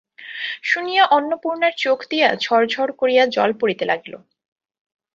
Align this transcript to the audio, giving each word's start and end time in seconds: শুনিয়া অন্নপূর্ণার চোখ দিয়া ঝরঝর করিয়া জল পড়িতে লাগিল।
শুনিয়া 0.63 1.03
অন্নপূর্ণার 1.07 1.73
চোখ 1.77 1.99
দিয়া 2.09 2.27
ঝরঝর 2.35 2.89
করিয়া 2.91 3.23
জল 3.27 3.49
পড়িতে 3.53 3.83
লাগিল। 3.85 4.13